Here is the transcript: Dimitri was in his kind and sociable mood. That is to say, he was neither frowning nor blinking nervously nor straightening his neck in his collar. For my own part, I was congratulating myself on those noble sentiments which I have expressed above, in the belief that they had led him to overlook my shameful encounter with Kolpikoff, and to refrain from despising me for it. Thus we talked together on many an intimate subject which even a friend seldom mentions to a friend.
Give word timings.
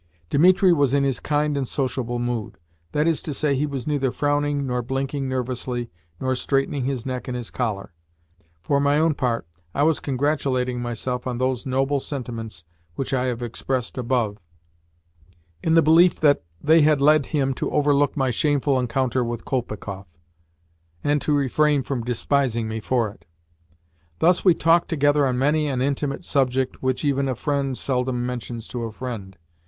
Dimitri 0.31 0.73
was 0.73 0.95
in 0.95 1.03
his 1.03 1.19
kind 1.19 1.55
and 1.55 1.67
sociable 1.67 2.17
mood. 2.17 2.57
That 2.91 3.07
is 3.07 3.21
to 3.21 3.35
say, 3.35 3.53
he 3.53 3.67
was 3.67 3.85
neither 3.85 4.09
frowning 4.09 4.65
nor 4.65 4.81
blinking 4.81 5.29
nervously 5.29 5.91
nor 6.19 6.33
straightening 6.33 6.85
his 6.85 7.05
neck 7.05 7.29
in 7.29 7.35
his 7.35 7.51
collar. 7.51 7.93
For 8.61 8.79
my 8.79 8.97
own 8.97 9.13
part, 9.13 9.45
I 9.75 9.83
was 9.83 9.99
congratulating 9.99 10.81
myself 10.81 11.27
on 11.27 11.37
those 11.37 11.67
noble 11.67 11.99
sentiments 11.99 12.63
which 12.95 13.13
I 13.13 13.25
have 13.25 13.43
expressed 13.43 13.95
above, 13.95 14.39
in 15.61 15.75
the 15.75 15.83
belief 15.83 16.15
that 16.21 16.41
they 16.59 16.81
had 16.81 16.99
led 16.99 17.27
him 17.27 17.53
to 17.53 17.69
overlook 17.69 18.17
my 18.17 18.31
shameful 18.31 18.79
encounter 18.79 19.23
with 19.23 19.45
Kolpikoff, 19.45 20.07
and 21.03 21.21
to 21.21 21.31
refrain 21.31 21.83
from 21.83 22.03
despising 22.03 22.67
me 22.67 22.79
for 22.79 23.11
it. 23.11 23.23
Thus 24.17 24.43
we 24.43 24.55
talked 24.55 24.89
together 24.89 25.27
on 25.27 25.37
many 25.37 25.67
an 25.67 25.79
intimate 25.79 26.25
subject 26.25 26.81
which 26.81 27.05
even 27.05 27.29
a 27.29 27.35
friend 27.35 27.77
seldom 27.77 28.25
mentions 28.25 28.67
to 28.69 28.81
a 28.85 28.91
friend. 28.91 29.37